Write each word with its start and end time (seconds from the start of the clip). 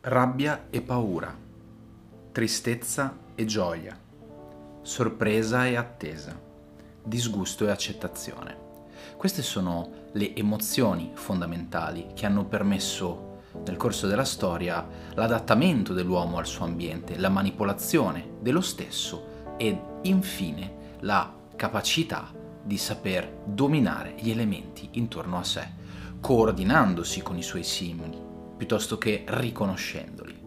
Rabbia 0.00 0.66
e 0.70 0.80
paura, 0.80 1.36
tristezza 2.30 3.18
e 3.34 3.44
gioia, 3.44 3.98
sorpresa 4.82 5.66
e 5.66 5.74
attesa, 5.74 6.40
disgusto 7.02 7.66
e 7.66 7.70
accettazione. 7.70 8.56
Queste 9.16 9.42
sono 9.42 9.90
le 10.12 10.36
emozioni 10.36 11.10
fondamentali 11.14 12.10
che 12.14 12.24
hanno 12.24 12.44
permesso 12.44 13.40
nel 13.64 13.76
corso 13.76 14.06
della 14.06 14.22
storia 14.24 14.86
l'adattamento 15.14 15.94
dell'uomo 15.94 16.38
al 16.38 16.46
suo 16.46 16.64
ambiente, 16.64 17.18
la 17.18 17.28
manipolazione 17.28 18.34
dello 18.40 18.60
stesso 18.60 19.56
ed 19.56 19.76
infine 20.02 20.98
la 21.00 21.28
capacità 21.56 22.38
di 22.64 22.78
saper 22.78 23.42
dominare 23.44 24.14
gli 24.18 24.30
elementi 24.30 24.88
intorno 24.92 25.38
a 25.38 25.44
sé, 25.44 25.68
coordinandosi 26.20 27.22
con 27.22 27.36
i 27.36 27.42
suoi 27.42 27.64
simili, 27.64 28.18
piuttosto 28.56 28.98
che 28.98 29.24
riconoscendoli. 29.26 30.40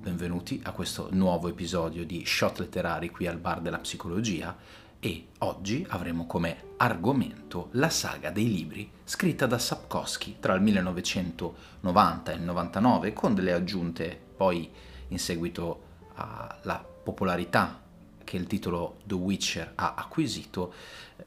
Benvenuti 0.00 0.60
a 0.64 0.72
questo 0.72 1.08
nuovo 1.12 1.48
episodio 1.48 2.04
di 2.04 2.24
Shot 2.24 2.58
Letterari 2.58 3.10
qui 3.10 3.26
al 3.26 3.38
Bar 3.38 3.60
della 3.60 3.78
Psicologia 3.78 4.56
e 4.98 5.28
oggi 5.38 5.84
avremo 5.88 6.26
come 6.26 6.74
argomento 6.78 7.68
la 7.72 7.90
saga 7.90 8.30
dei 8.30 8.48
libri 8.48 8.90
scritta 9.04 9.46
da 9.46 9.58
Sapkowski 9.58 10.36
tra 10.40 10.54
il 10.54 10.62
1990 10.62 12.32
e 12.32 12.34
il 12.34 12.42
99 12.42 13.12
con 13.12 13.34
delle 13.34 13.52
aggiunte 13.52 14.18
poi 14.36 14.70
in 15.08 15.18
seguito 15.18 15.82
alla 16.14 16.84
popolarità 17.02 17.85
che 18.26 18.36
il 18.36 18.48
titolo 18.48 18.98
The 19.04 19.14
Witcher 19.14 19.72
ha 19.76 19.94
acquisito, 19.96 20.74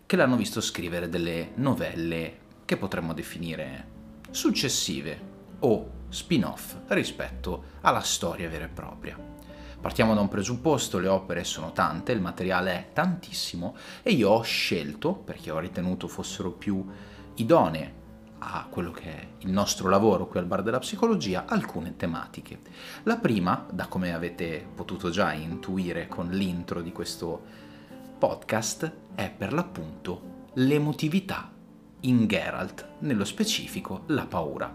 che 0.06 0.18
l'hanno 0.18 0.36
visto 0.36 0.60
scrivere 0.60 1.08
delle 1.08 1.54
novelle 1.56 2.40
che 2.66 2.76
potremmo 2.76 3.14
definire 3.14 3.88
successive 4.30 5.38
o 5.60 5.92
spin-off 6.10 6.76
rispetto 6.90 7.64
alla 7.82 8.02
storia 8.02 8.50
vera 8.50 8.66
e 8.66 8.70
propria. 8.70 9.18
Partiamo 9.80 10.14
da 10.14 10.20
un 10.20 10.28
presupposto, 10.28 11.00
le 11.00 11.08
opere 11.08 11.46
sono 11.46 11.72
tante, 11.72 12.12
il 12.12 12.20
materiale 12.20 12.72
è 12.74 12.90
tantissimo 12.92 13.78
e 14.04 14.12
io 14.12 14.32
ho 14.32 14.42
scelto, 14.42 15.14
perché 15.14 15.52
ho 15.52 15.60
ritenuto 15.60 16.10
fossero 16.10 16.52
più 16.52 16.86
idonee 17.36 17.99
a 18.40 18.68
quello 18.70 18.92
che 18.92 19.04
è 19.04 19.28
il 19.40 19.52
nostro 19.52 19.90
lavoro 19.90 20.28
qui 20.28 20.40
al 20.40 20.46
Bar 20.46 20.64
della 20.64 20.80
Psicologia 20.80 21.46
alcune 21.46 21.96
tematiche. 21.96 22.62
La 23.04 23.18
prima, 23.18 23.66
da 23.72 23.88
come 23.88 24.14
avete 24.14 24.66
potuto 24.74 25.10
già 25.10 25.34
intuire 25.34 26.08
con 26.08 26.30
l'intro 26.30 26.82
di 26.82 26.92
questo 26.92 27.42
podcast, 28.18 28.92
è 29.16 29.30
per 29.30 29.54
l'appunto 29.54 30.48
l'emotività 30.54 31.52
in 32.02 32.28
Geralt, 32.28 32.88
nello 33.00 33.26
specifico 33.26 34.04
la 34.08 34.26
paura. 34.26 34.74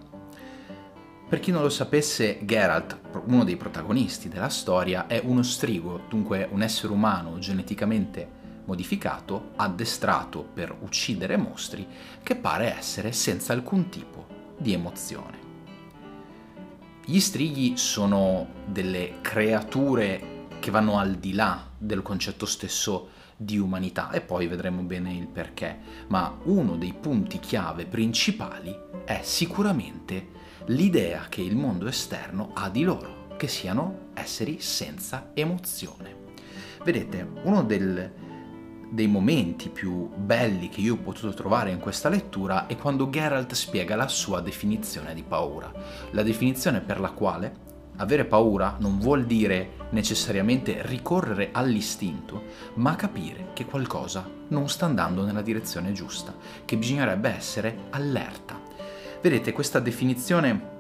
Per 1.27 1.41
chi 1.41 1.51
non 1.51 1.63
lo 1.63 1.71
sapesse, 1.71 2.39
Geralt, 2.45 3.01
uno 3.27 3.45
dei 3.45 3.57
protagonisti 3.57 4.29
della 4.29 4.51
storia, 4.51 5.07
è 5.07 5.21
uno 5.25 5.43
strigo, 5.43 6.03
dunque 6.09 6.47
un 6.51 6.63
essere 6.63 6.93
umano 6.93 7.39
geneticamente 7.39 8.43
modificato, 8.65 9.51
addestrato 9.57 10.43
per 10.43 10.75
uccidere 10.81 11.37
mostri, 11.37 11.87
che 12.23 12.37
pare 12.37 12.77
essere 12.77 13.13
senza 13.13 13.53
alcun 13.53 13.89
tipo 13.89 14.27
di 14.59 14.73
emozione. 14.73 15.43
Gli 17.05 17.21
strighi 17.21 17.77
sono 17.77 18.49
delle 18.67 19.21
creature 19.21 20.47
che 20.59 20.71
vanno 20.71 20.99
al 20.99 21.17
di 21.17 21.35
là 21.35 21.69
del 21.77 22.01
concetto 22.01 22.47
stesso 22.47 23.11
di 23.37 23.59
umanità 23.59 24.11
e 24.11 24.21
poi 24.21 24.47
vedremo 24.47 24.83
bene 24.83 25.13
il 25.13 25.27
perché, 25.27 25.79
ma 26.07 26.39
uno 26.45 26.77
dei 26.77 26.95
punti 26.99 27.39
chiave 27.41 27.85
principali 27.85 28.75
è 29.05 29.21
sicuramente 29.23 30.29
l'idea 30.67 31.27
che 31.29 31.43
il 31.43 31.57
mondo 31.57 31.87
esterno 31.87 32.53
ha 32.55 32.71
di 32.71 32.83
loro, 32.83 33.27
che 33.37 33.49
siano 33.49 34.11
esseri 34.15 34.61
senza 34.61 35.31
emozione. 35.35 36.23
Vedete, 36.83 37.29
uno 37.43 37.63
del, 37.63 38.13
dei 38.95 39.09
momenti 39.09 39.71
più 39.71 40.09
belli 40.15 40.69
che 40.69 40.81
io 40.81 40.95
ho 40.95 40.99
potuto 40.99 41.35
trovare 41.35 41.73
in 41.73 41.81
questa 41.81 42.09
lettura 42.09 42.69
è 42.69 42.77
quando 42.77 43.11
Geralt 43.11 43.53
spiega 43.53 43.97
la 43.97 44.07
sua 44.07 44.41
definizione 44.41 45.13
di 45.15 45.25
paura, 45.25 45.73
la 46.13 46.23
definizione 46.23 46.81
per 46.81 47.01
la 47.01 47.11
quale 47.11 47.63
avere 47.97 48.25
paura 48.25 48.77
non 48.79 49.01
vuol 49.01 49.25
dire 49.25 49.89
necessariamente 49.91 50.81
ricorrere 50.83 51.49
all'istinto, 51.51 52.45
ma 52.75 52.95
capire 52.95 53.49
che 53.53 53.65
qualcosa 53.65 54.29
non 54.49 54.69
sta 54.69 54.87
andando 54.87 55.25
nella 55.25 55.43
direzione 55.43 55.91
giusta, 55.91 56.33
che 56.65 56.77
bisognerebbe 56.77 57.29
essere 57.35 57.87
allerta. 57.91 58.61
Vedete, 59.21 59.53
questa 59.53 59.81
definizione 59.81 60.74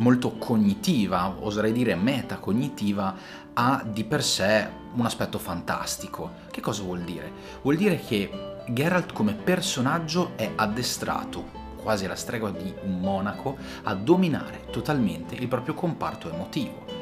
molto 0.00 0.36
cognitiva, 0.36 1.36
oserei 1.40 1.72
dire 1.72 1.94
metacognitiva, 1.94 3.14
ha 3.54 3.84
di 3.86 4.04
per 4.04 4.22
sé 4.22 4.68
un 4.94 5.04
aspetto 5.04 5.38
fantastico. 5.38 6.32
Che 6.50 6.60
cosa 6.60 6.82
vuol 6.82 7.00
dire? 7.00 7.32
Vuol 7.62 7.76
dire 7.76 7.98
che 7.98 8.58
Geralt 8.68 9.12
come 9.12 9.34
personaggio 9.34 10.32
è 10.36 10.50
addestrato, 10.54 11.58
quasi 11.82 12.04
alla 12.04 12.16
stregua 12.16 12.50
di 12.50 12.72
un 12.82 13.00
monaco, 13.00 13.56
a 13.84 13.94
dominare 13.94 14.66
totalmente 14.70 15.34
il 15.34 15.48
proprio 15.48 15.74
comparto 15.74 16.30
emotivo. 16.30 16.98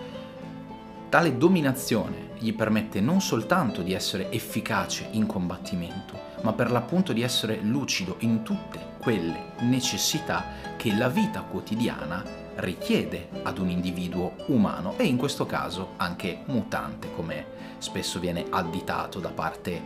Tale 1.09 1.39
dominazione 1.39 2.31
gli 2.39 2.55
permette 2.55 3.01
non 3.01 3.21
soltanto 3.21 3.83
di 3.83 3.93
essere 3.95 4.31
efficace 4.31 5.09
in 5.13 5.27
combattimento, 5.27 6.27
ma 6.43 6.53
per 6.53 6.71
l'appunto 6.71 7.13
di 7.13 7.23
essere 7.23 7.61
lucido 7.63 8.17
in 8.21 8.43
tutte 8.43 8.97
quelle 8.99 9.53
necessità 9.61 10.45
che 10.77 10.95
la 10.95 11.09
vita 11.09 11.41
quotidiana 11.41 12.47
richiede 12.59 13.29
ad 13.43 13.59
un 13.59 13.69
individuo 13.69 14.35
umano 14.47 14.95
e 14.97 15.05
in 15.05 15.17
questo 15.17 15.47
caso 15.47 15.91
anche 15.97 16.41
mutante, 16.47 17.13
come 17.15 17.47
spesso 17.79 18.19
viene 18.19 18.47
additato 18.51 19.21
da 19.21 19.31
parte 19.31 19.81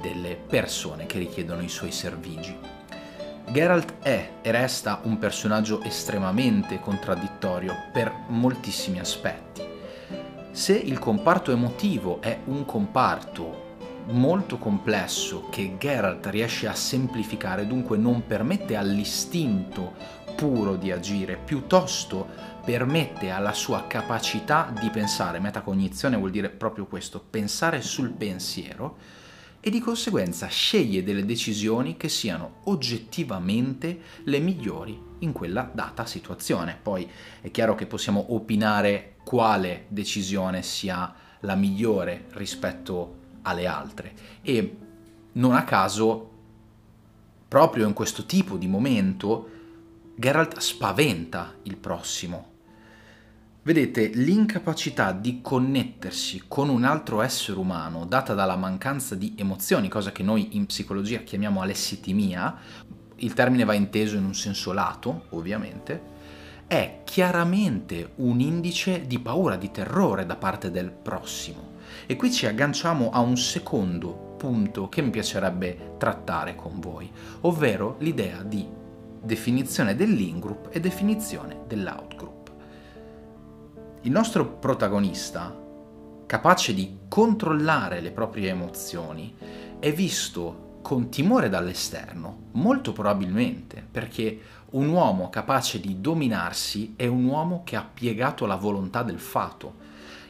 delle 0.00 0.36
persone 0.36 1.06
che 1.06 1.18
richiedono 1.18 1.62
i 1.62 1.68
suoi 1.68 1.92
servigi. 1.92 2.56
Geralt 3.50 3.94
è 4.02 4.30
e 4.42 4.50
resta 4.50 5.00
un 5.04 5.18
personaggio 5.18 5.80
estremamente 5.82 6.80
contraddittorio 6.80 7.74
per 7.92 8.12
moltissimi 8.28 8.98
aspetti. 8.98 9.66
Se 10.50 10.74
il 10.76 10.98
comparto 10.98 11.50
emotivo 11.50 12.20
è 12.20 12.40
un 12.44 12.66
comparto 12.66 13.66
molto 14.08 14.58
complesso 14.58 15.48
che 15.50 15.76
Geralt 15.78 16.26
riesce 16.26 16.66
a 16.66 16.74
semplificare, 16.74 17.66
dunque 17.66 17.96
non 17.96 18.26
permette 18.26 18.76
all'istinto 18.76 20.26
puro 20.38 20.76
di 20.76 20.92
agire, 20.92 21.36
piuttosto 21.36 22.28
permette 22.64 23.30
alla 23.30 23.52
sua 23.52 23.88
capacità 23.88 24.72
di 24.78 24.88
pensare, 24.88 25.40
metacognizione 25.40 26.16
vuol 26.16 26.30
dire 26.30 26.48
proprio 26.48 26.86
questo, 26.86 27.18
pensare 27.18 27.82
sul 27.82 28.10
pensiero, 28.10 28.98
e 29.58 29.68
di 29.68 29.80
conseguenza 29.80 30.46
sceglie 30.46 31.02
delle 31.02 31.24
decisioni 31.24 31.96
che 31.96 32.08
siano 32.08 32.60
oggettivamente 32.66 34.00
le 34.26 34.38
migliori 34.38 34.96
in 35.18 35.32
quella 35.32 35.68
data 35.72 36.06
situazione. 36.06 36.78
Poi 36.80 37.10
è 37.40 37.50
chiaro 37.50 37.74
che 37.74 37.86
possiamo 37.86 38.26
opinare 38.28 39.16
quale 39.24 39.86
decisione 39.88 40.62
sia 40.62 41.12
la 41.40 41.56
migliore 41.56 42.26
rispetto 42.34 43.16
alle 43.42 43.66
altre 43.66 44.12
e 44.42 44.76
non 45.32 45.56
a 45.56 45.64
caso 45.64 46.30
proprio 47.48 47.88
in 47.88 47.92
questo 47.92 48.24
tipo 48.24 48.56
di 48.56 48.68
momento 48.68 49.56
Geralt 50.20 50.58
spaventa 50.58 51.54
il 51.62 51.76
prossimo. 51.76 52.46
Vedete, 53.62 54.08
l'incapacità 54.08 55.12
di 55.12 55.38
connettersi 55.40 56.42
con 56.48 56.70
un 56.70 56.82
altro 56.82 57.22
essere 57.22 57.56
umano 57.56 58.04
data 58.04 58.34
dalla 58.34 58.56
mancanza 58.56 59.14
di 59.14 59.34
emozioni, 59.36 59.86
cosa 59.86 60.10
che 60.10 60.24
noi 60.24 60.56
in 60.56 60.66
psicologia 60.66 61.20
chiamiamo 61.20 61.60
alessitimia, 61.60 62.56
il 63.14 63.32
termine 63.32 63.62
va 63.62 63.74
inteso 63.74 64.16
in 64.16 64.24
un 64.24 64.34
senso 64.34 64.72
lato, 64.72 65.26
ovviamente, 65.28 66.02
è 66.66 67.02
chiaramente 67.04 68.14
un 68.16 68.40
indice 68.40 69.06
di 69.06 69.20
paura, 69.20 69.54
di 69.54 69.70
terrore 69.70 70.26
da 70.26 70.34
parte 70.34 70.72
del 70.72 70.90
prossimo. 70.90 71.76
E 72.06 72.16
qui 72.16 72.32
ci 72.32 72.46
agganciamo 72.46 73.10
a 73.10 73.20
un 73.20 73.36
secondo 73.36 74.34
punto 74.36 74.88
che 74.88 75.00
mi 75.00 75.10
piacerebbe 75.10 75.94
trattare 75.96 76.56
con 76.56 76.80
voi, 76.80 77.08
ovvero 77.42 77.94
l'idea 78.00 78.42
di 78.42 78.77
definizione 79.22 79.94
dell'in-group 79.94 80.68
e 80.72 80.80
definizione 80.80 81.60
dell'out-group. 81.66 82.52
Il 84.02 84.10
nostro 84.10 84.46
protagonista, 84.46 85.54
capace 86.26 86.74
di 86.74 86.98
controllare 87.08 88.00
le 88.00 88.10
proprie 88.10 88.50
emozioni, 88.50 89.34
è 89.78 89.92
visto 89.92 90.66
con 90.82 91.10
timore 91.10 91.48
dall'esterno, 91.48 92.48
molto 92.52 92.92
probabilmente 92.92 93.86
perché 93.90 94.40
un 94.70 94.88
uomo 94.88 95.28
capace 95.30 95.80
di 95.80 96.00
dominarsi 96.00 96.94
è 96.96 97.06
un 97.06 97.24
uomo 97.24 97.62
che 97.64 97.76
ha 97.76 97.88
piegato 97.92 98.46
la 98.46 98.56
volontà 98.56 99.02
del 99.02 99.18
fato. 99.18 99.86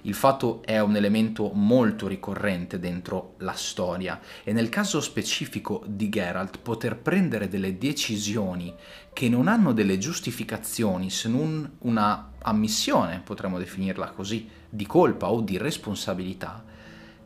Il 0.09 0.15
fatto 0.15 0.63
è 0.65 0.81
un 0.81 0.97
elemento 0.97 1.51
molto 1.53 2.07
ricorrente 2.07 2.79
dentro 2.79 3.35
la 3.41 3.53
storia 3.53 4.19
e 4.43 4.55
nel 4.55 4.71
caso 4.71 5.03
specifico 5.03 5.83
di 5.87 6.09
Geralt 6.09 6.61
poter 6.61 6.97
prendere 6.97 7.47
delle 7.47 7.77
decisioni 7.77 8.75
che 9.13 9.29
non 9.29 9.49
hanno 9.49 9.75
delle 9.75 9.99
giustificazioni 9.99 11.11
se 11.11 11.29
non 11.29 11.73
una 11.81 12.31
ammissione, 12.39 13.21
potremmo 13.23 13.59
definirla 13.59 14.13
così, 14.13 14.49
di 14.71 14.87
colpa 14.87 15.31
o 15.31 15.43
di 15.43 15.59
responsabilità, 15.59 16.65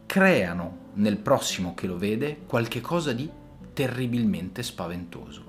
creano 0.05 0.91
nel 0.95 1.19
prossimo 1.19 1.75
che 1.75 1.87
lo 1.87 1.97
vede 1.97 2.41
qualche 2.49 2.81
cosa 2.81 3.13
di 3.13 3.31
terribilmente 3.73 4.65
spaventoso. 4.65 5.45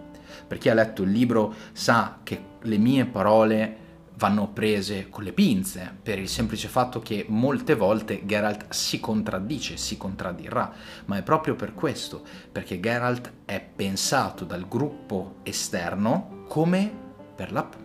Per 0.46 0.60
chi 0.60 0.70
ha 0.70 0.76
letto 0.76 1.02
il 1.02 1.10
libro 1.10 1.52
sa 1.72 2.20
che 2.22 2.40
le 2.62 2.78
mie 2.78 3.06
parole 3.06 3.83
vanno 4.16 4.50
prese 4.50 5.10
con 5.10 5.24
le 5.24 5.34
pinze, 5.34 5.96
per 6.02 6.20
il 6.20 6.30
semplice 6.30 6.68
fatto 6.68 7.00
che 7.00 7.26
molte 7.30 7.76
volte 7.76 8.26
Geralt 8.26 8.72
si 8.72 9.00
contraddice, 9.00 9.78
si 9.78 9.98
contraddirà, 9.98 10.72
ma 11.06 11.18
è 11.18 11.24
proprio 11.24 11.56
per 11.56 11.74
questo, 11.74 12.24
perché 12.52 12.80
Geralt 12.80 13.32
è 13.46 13.62
pensato 13.62 14.46
dal 14.46 14.68
gruppo 14.68 15.38
esterno 15.44 16.44
come, 16.48 16.92
per 17.36 17.52
l'appunto, 17.52 17.82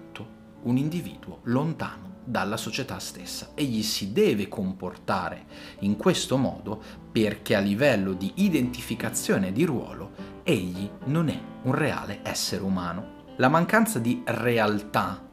un 0.63 0.77
individuo 0.77 1.41
lontano 1.45 2.17
dalla 2.25 2.59
società 2.59 2.99
stessa. 2.99 3.53
Egli 3.55 3.83
si 3.83 4.13
deve 4.13 4.49
comportare 4.49 5.47
in 5.81 5.97
questo 5.97 6.37
modo 6.37 6.83
perché 7.11 7.55
a 7.55 7.61
livello 7.61 8.13
di 8.13 8.33
identificazione 8.37 9.51
di 9.51 9.65
ruolo 9.65 10.37
egli 10.43 10.89
non 11.07 11.29
è 11.29 11.41
un 11.63 11.75
reale 11.75 12.21
essere 12.23 12.63
umano. 12.63 13.17
La 13.37 13.49
mancanza 13.49 13.99
di 13.99 14.23
realtà 14.27 15.28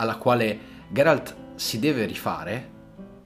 alla 0.00 0.16
quale 0.16 0.58
Geralt 0.88 1.36
si 1.56 1.78
deve 1.78 2.06
rifare, 2.06 2.78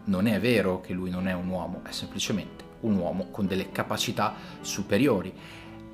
non 0.07 0.27
è 0.27 0.41
vero 0.41 0.81
che 0.81 0.93
lui 0.93 1.09
non 1.09 1.29
è 1.29 1.33
un 1.33 1.49
uomo, 1.49 1.83
è 1.85 1.93
semplicemente 1.93 2.65
un 2.81 2.97
uomo 2.97 3.31
con 3.31 3.47
delle 3.47 3.71
capacità 3.71 4.35
superiori. 4.61 5.33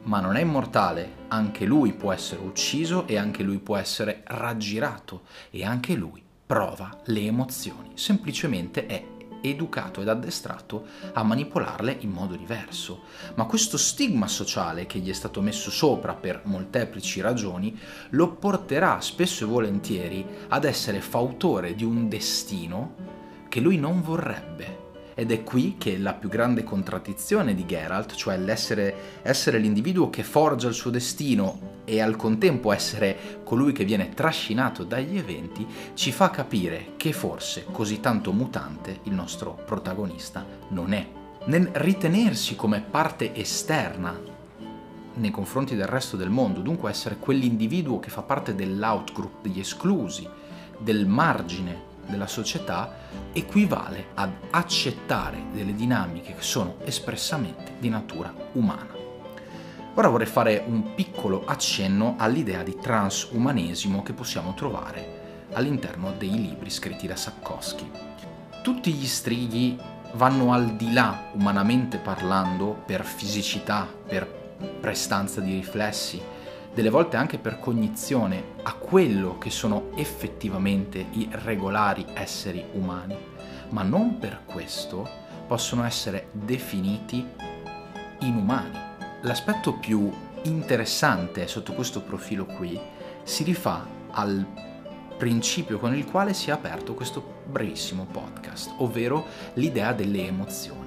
Ma 0.02 0.20
non 0.20 0.36
è 0.36 0.40
immortale, 0.40 1.26
anche 1.28 1.66
lui 1.66 1.92
può 1.92 2.12
essere 2.12 2.40
ucciso 2.40 3.06
e 3.06 3.18
anche 3.18 3.42
lui 3.42 3.58
può 3.58 3.76
essere 3.76 4.22
raggirato 4.24 5.24
e 5.50 5.66
anche 5.66 5.94
lui 5.94 6.22
prova 6.46 6.98
le 7.04 7.26
emozioni, 7.26 7.90
semplicemente 7.94 8.86
è 8.86 9.04
educato 9.42 10.00
ed 10.00 10.08
addestrato 10.08 10.86
a 11.12 11.22
manipolarle 11.22 11.96
in 12.00 12.10
modo 12.10 12.34
diverso. 12.36 13.02
Ma 13.34 13.44
questo 13.44 13.76
stigma 13.76 14.26
sociale 14.26 14.86
che 14.86 14.98
gli 14.98 15.10
è 15.10 15.14
stato 15.14 15.40
messo 15.40 15.70
sopra 15.70 16.14
per 16.14 16.42
molteplici 16.44 17.20
ragioni 17.20 17.78
lo 18.10 18.32
porterà 18.32 19.00
spesso 19.00 19.44
e 19.44 19.48
volentieri 19.48 20.26
ad 20.48 20.64
essere 20.64 21.00
fautore 21.00 21.74
di 21.74 21.84
un 21.84 22.08
destino 22.08 23.18
che 23.48 23.60
lui 23.60 23.78
non 23.78 24.00
vorrebbe 24.00 24.79
ed 25.20 25.32
è 25.32 25.44
qui 25.44 25.74
che 25.76 25.98
la 25.98 26.14
più 26.14 26.30
grande 26.30 26.64
contraddizione 26.64 27.54
di 27.54 27.66
Geralt, 27.66 28.14
cioè 28.14 28.38
l'essere 28.38 29.20
essere 29.20 29.58
l'individuo 29.58 30.08
che 30.08 30.22
forgia 30.22 30.66
il 30.66 30.72
suo 30.72 30.88
destino 30.88 31.82
e 31.84 32.00
al 32.00 32.16
contempo 32.16 32.72
essere 32.72 33.42
colui 33.44 33.72
che 33.72 33.84
viene 33.84 34.14
trascinato 34.14 34.82
dagli 34.82 35.18
eventi, 35.18 35.66
ci 35.92 36.10
fa 36.10 36.30
capire 36.30 36.92
che 36.96 37.12
forse 37.12 37.66
così 37.70 38.00
tanto 38.00 38.32
mutante 38.32 39.00
il 39.02 39.12
nostro 39.12 39.60
protagonista 39.66 40.46
non 40.68 40.94
è. 40.94 41.06
Nel 41.44 41.68
ritenersi 41.74 42.56
come 42.56 42.80
parte 42.80 43.34
esterna 43.34 44.18
nei 45.12 45.30
confronti 45.30 45.76
del 45.76 45.86
resto 45.86 46.16
del 46.16 46.30
mondo, 46.30 46.60
dunque 46.60 46.88
essere 46.88 47.18
quell'individuo 47.18 48.00
che 48.00 48.08
fa 48.08 48.22
parte 48.22 48.54
dell'outgroup, 48.54 49.42
degli 49.42 49.60
esclusi, 49.60 50.26
del 50.78 51.06
margine 51.06 51.88
della 52.06 52.26
società 52.26 52.92
equivale 53.32 54.08
ad 54.14 54.30
accettare 54.50 55.44
delle 55.52 55.74
dinamiche 55.74 56.34
che 56.34 56.42
sono 56.42 56.76
espressamente 56.84 57.74
di 57.78 57.88
natura 57.88 58.32
umana. 58.52 58.98
Ora 59.94 60.08
vorrei 60.08 60.26
fare 60.26 60.62
un 60.66 60.94
piccolo 60.94 61.44
accenno 61.44 62.14
all'idea 62.16 62.62
di 62.62 62.76
transumanesimo 62.80 64.02
che 64.02 64.12
possiamo 64.12 64.54
trovare 64.54 65.48
all'interno 65.52 66.12
dei 66.12 66.30
libri 66.30 66.70
scritti 66.70 67.06
da 67.06 67.16
Sapkowski. 67.16 67.90
Tutti 68.62 68.92
gli 68.92 69.06
strighi 69.06 69.78
vanno 70.12 70.52
al 70.52 70.76
di 70.76 70.92
là, 70.92 71.30
umanamente 71.32 71.98
parlando, 71.98 72.82
per 72.86 73.04
fisicità, 73.04 73.86
per 74.06 74.26
prestanza 74.80 75.40
di 75.40 75.54
riflessi, 75.54 76.20
delle 76.72 76.90
volte 76.90 77.16
anche 77.16 77.38
per 77.38 77.58
cognizione, 77.58 78.54
a 78.62 78.74
quello 78.74 79.38
che 79.38 79.50
sono 79.50 79.90
effettivamente 79.96 81.06
i 81.12 81.28
regolari 81.30 82.06
esseri 82.14 82.64
umani, 82.72 83.16
ma 83.70 83.82
non 83.82 84.18
per 84.18 84.42
questo 84.44 85.08
possono 85.46 85.84
essere 85.84 86.28
definiti 86.32 87.26
inumani. 88.20 88.78
L'aspetto 89.22 89.74
più 89.74 90.10
interessante 90.42 91.46
sotto 91.46 91.72
questo 91.74 92.00
profilo 92.02 92.46
qui 92.46 92.78
si 93.22 93.42
rifà 93.42 93.86
al 94.12 94.46
principio 95.16 95.78
con 95.78 95.94
il 95.94 96.06
quale 96.06 96.32
si 96.32 96.48
è 96.48 96.52
aperto 96.52 96.94
questo 96.94 97.42
brevissimo 97.44 98.06
podcast, 98.10 98.72
ovvero 98.78 99.26
l'idea 99.54 99.92
delle 99.92 100.26
emozioni. 100.26 100.79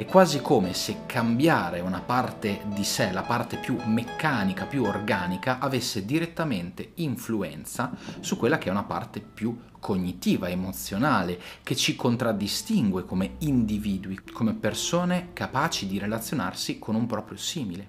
È 0.00 0.06
quasi 0.06 0.40
come 0.40 0.72
se 0.72 1.00
cambiare 1.04 1.80
una 1.80 2.00
parte 2.00 2.62
di 2.74 2.84
sé, 2.84 3.12
la 3.12 3.20
parte 3.20 3.58
più 3.58 3.76
meccanica, 3.84 4.64
più 4.64 4.84
organica, 4.84 5.58
avesse 5.58 6.06
direttamente 6.06 6.92
influenza 6.94 7.94
su 8.20 8.38
quella 8.38 8.56
che 8.56 8.68
è 8.68 8.70
una 8.70 8.84
parte 8.84 9.20
più 9.20 9.54
cognitiva, 9.78 10.48
emozionale, 10.48 11.38
che 11.62 11.76
ci 11.76 11.96
contraddistingue 11.96 13.04
come 13.04 13.34
individui, 13.40 14.18
come 14.32 14.54
persone 14.54 15.34
capaci 15.34 15.86
di 15.86 15.98
relazionarsi 15.98 16.78
con 16.78 16.94
un 16.94 17.04
proprio 17.04 17.36
simile. 17.36 17.88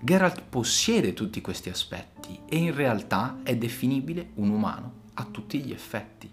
Geralt 0.00 0.42
possiede 0.48 1.12
tutti 1.12 1.40
questi 1.40 1.68
aspetti 1.68 2.40
e 2.48 2.56
in 2.56 2.74
realtà 2.74 3.38
è 3.44 3.54
definibile 3.54 4.30
un 4.34 4.48
umano 4.50 4.92
a 5.14 5.28
tutti 5.30 5.60
gli 5.60 5.70
effetti. 5.70 6.28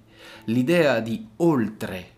L'idea 0.46 1.02
di 1.02 1.24
oltre 1.36 2.14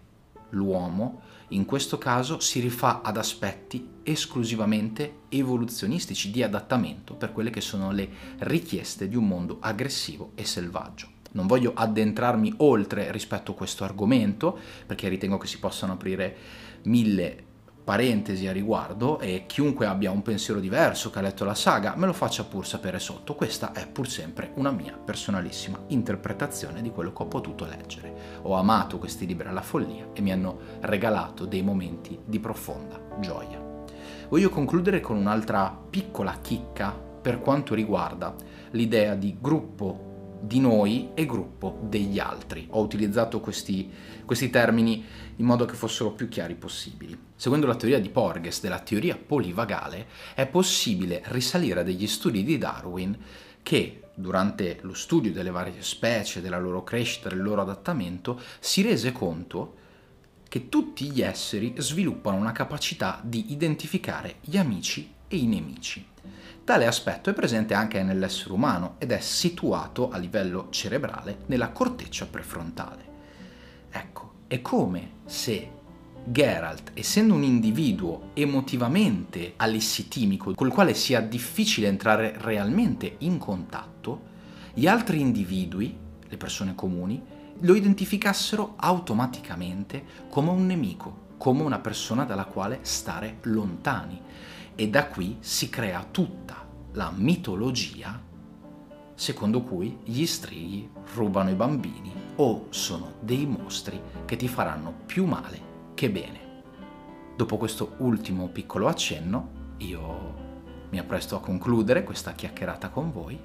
l'uomo 0.50 1.22
in 1.50 1.66
questo 1.66 1.98
caso 1.98 2.40
si 2.40 2.60
rifà 2.60 3.02
ad 3.04 3.18
aspetti 3.18 3.88
esclusivamente 4.04 5.20
evoluzionistici 5.30 6.32
di 6.32 6.42
adattamento 6.42 7.14
per 7.14 7.32
quelle 7.32 7.52
che 7.52 7.62
sono 7.62 7.92
le 7.92 8.10
richieste 8.40 9.08
di 9.08 9.16
un 9.16 9.28
mondo 9.28 9.58
aggressivo 9.60 10.32
e 10.34 10.44
selvaggio. 10.44 11.10
Non 11.34 11.48
voglio 11.48 11.74
addentrarmi 11.76 12.54
oltre 12.58 13.12
rispetto 13.12 13.52
a 13.52 13.56
questo 13.56 13.84
argomento 13.84 14.58
perché 14.86 15.08
ritengo 15.08 15.38
che 15.38 15.48
si 15.48 15.60
possano 15.60 15.94
aprire 15.94 16.36
mille 16.84 17.44
parentesi 17.86 18.48
a 18.48 18.52
riguardo 18.52 19.20
e 19.20 19.44
chiunque 19.46 19.86
abbia 19.86 20.10
un 20.10 20.24
pensiero 20.24 20.60
diverso 20.60 21.12
che 21.12 21.20
ha 21.20 21.22
letto 21.22 21.46
la 21.46 21.54
saga 21.54 21.94
me 21.96 22.08
lo 22.08 22.14
faccia 22.14 22.44
pur 22.44 22.66
sapere 22.66 22.98
sotto. 22.98 23.36
Questa 23.36 23.74
è 23.74 23.88
pur 23.88 24.10
sempre 24.10 24.52
una 24.56 24.72
mia 24.72 24.98
personalissima 24.98 25.80
interpretazione 25.90 26.82
di 26.82 26.90
quello 26.90 27.14
che 27.14 27.22
ho 27.22 27.28
potuto 27.28 27.66
leggere. 27.66 28.40
Ho 28.42 28.56
amato 28.56 28.98
questi 28.98 29.28
libri 29.28 29.48
alla 29.48 29.62
follia 29.62 30.10
e 30.14 30.22
mi 30.22 30.32
hanno 30.32 30.58
regalato 30.82 31.46
dei 31.46 31.62
momenti 31.62 32.20
di 32.26 32.40
profonda 32.40 33.00
gioia. 33.20 33.62
Voglio 34.30 34.50
concludere 34.50 35.00
con 35.00 35.16
un'altra 35.16 35.78
piccola 35.88 36.40
chicca 36.42 36.92
per 36.92 37.40
quanto 37.40 37.76
riguarda 37.76 38.34
l'idea 38.72 39.14
di 39.14 39.38
gruppo 39.40 40.14
di 40.42 40.60
noi 40.60 41.10
e 41.14 41.26
gruppo 41.26 41.80
degli 41.82 42.20
altri. 42.20 42.68
Ho 42.72 42.82
utilizzato 42.82 43.40
questi, 43.40 43.90
questi 44.26 44.50
termini 44.50 45.04
in 45.38 45.46
modo 45.46 45.66
che 45.66 45.76
fossero 45.76 46.12
più 46.12 46.28
chiari 46.28 46.56
possibili. 46.56 47.18
Secondo 47.36 47.68
la 47.68 47.76
teoria 47.76 48.00
di 48.00 48.10
Porges 48.10 48.62
della 48.62 48.80
teoria 48.80 49.18
polivagale, 49.18 50.08
è 50.34 50.46
possibile 50.48 51.22
risalire 51.28 51.82
a 51.82 51.84
degli 51.84 52.08
studi 52.08 52.44
di 52.44 52.58
Darwin 52.58 53.18
che 53.62 54.02
durante 54.14 54.80
lo 54.82 54.94
studio 54.94 55.32
delle 55.32 55.52
varie 55.52 55.82
specie, 55.82 56.42
della 56.42 56.60
loro 56.60 56.84
crescita, 56.84 57.30
del 57.30 57.42
loro 57.42 57.62
adattamento, 57.62 58.40
si 58.60 58.82
rese 58.82 59.12
conto 59.12 59.84
che 60.48 60.70
tutti 60.70 61.10
gli 61.10 61.22
esseri 61.22 61.74
sviluppano 61.78 62.38
una 62.38 62.52
capacità 62.52 63.20
di 63.24 63.52
identificare 63.52 64.36
gli 64.42 64.58
amici 64.58 65.15
e 65.28 65.38
i 65.38 65.46
nemici. 65.46 66.06
Tale 66.64 66.88
aspetto 66.88 67.30
è 67.30 67.34
presente 67.34 67.74
anche 67.74 68.02
nell'essere 68.02 68.54
umano 68.54 68.96
ed 68.98 69.12
è 69.12 69.20
situato 69.20 70.10
a 70.10 70.18
livello 70.18 70.68
cerebrale 70.72 71.44
nella 71.46 71.70
corteccia 71.70 72.26
prefrontale. 72.26 73.14
Ecco, 73.92 74.34
è 74.48 74.62
come 74.62 75.12
se 75.26 75.70
Geralt, 76.28 76.92
essendo 76.96 77.36
un 77.36 77.44
individuo 77.44 78.32
emotivamente 78.34 79.54
alissitimico, 79.58 80.56
col 80.56 80.72
quale 80.72 80.96
sia 80.96 81.22
difficile 81.22 81.88
entrare 81.88 82.34
realmente 82.40 83.18
in 83.20 83.38
contatto, 83.38 84.34
gli 84.74 84.88
altri 84.88 85.22
individui, 85.22 85.96
le 86.28 86.38
persone 86.38 86.74
comuni, 86.74 87.22
lo 87.60 87.76
identificassero 87.76 88.74
automaticamente 88.78 90.04
come 90.28 90.50
un 90.50 90.66
nemico, 90.66 91.34
come 91.38 91.62
una 91.62 91.80
persona 91.80 92.26
dalla 92.26 92.46
quale 92.46 92.80
stare 92.82 93.38
lontani. 93.44 94.20
E 94.76 94.90
da 94.90 95.08
qui 95.08 95.38
si 95.40 95.70
crea 95.70 96.06
tutta 96.12 96.68
la 96.92 97.12
mitologia 97.16 98.22
secondo 99.16 99.62
cui 99.62 99.98
gli 100.04 100.26
strighi 100.26 100.90
rubano 101.14 101.50
i 101.50 101.56
bambini 101.56 102.12
o 102.36 102.68
sono 102.70 103.14
dei 103.22 103.46
mostri 103.46 104.00
che 104.26 104.36
ti 104.36 104.48
faranno 104.48 104.94
più 105.06 105.26
male 105.26 105.74
che 105.94 106.12
bene. 106.12 106.44
Dopo 107.36 107.58
questo 107.58 107.96
ultimo 108.00 108.50
piccolo 108.50 108.88
accenno, 108.88 109.74
io 109.78 110.44
mi 110.90 111.00
appresto 111.00 111.38
a 111.38 111.42
concludere 111.42 112.04
questa 112.04 112.34
chiacchierata 112.34 112.90
con 112.90 113.12
voi. 113.12 113.40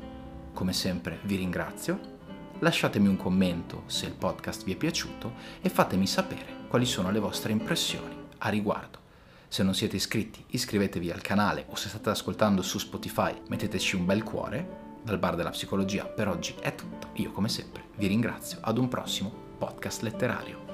Come 0.53 0.73
sempre 0.73 1.21
vi 1.23 1.37
ringrazio. 1.37 2.19
Lasciatemi 2.59 3.07
un 3.07 3.17
commento 3.17 3.85
se 3.87 4.07
il 4.07 4.13
podcast 4.13 4.65
vi 4.65 4.73
è 4.73 4.77
piaciuto 4.77 5.35
e 5.61 5.69
fatemi 5.69 6.07
sapere 6.07 6.67
quali 6.69 6.85
sono 6.85 7.11
le 7.11 7.21
vostre 7.21 7.53
impressioni 7.53 8.15
a 8.39 8.49
riguardo. 8.49 8.99
Se 9.53 9.65
non 9.65 9.75
siete 9.75 9.97
iscritti, 9.97 10.45
iscrivetevi 10.51 11.11
al 11.11 11.23
canale 11.23 11.65
o 11.71 11.75
se 11.75 11.89
state 11.89 12.09
ascoltando 12.11 12.63
su 12.63 12.79
Spotify, 12.79 13.35
metteteci 13.49 13.97
un 13.97 14.07
bel 14.07 14.23
cuore. 14.23 14.79
Dal 15.03 15.19
bar 15.19 15.35
della 15.35 15.51
psicologia 15.51 16.05
per 16.05 16.29
oggi 16.29 16.55
è 16.61 16.73
tutto. 16.77 17.09
Io 17.15 17.33
come 17.33 17.49
sempre 17.49 17.87
vi 17.97 18.07
ringrazio 18.07 18.59
ad 18.61 18.79
un 18.79 18.87
prossimo 18.87 19.33
podcast 19.59 20.03
letterario. 20.03 20.69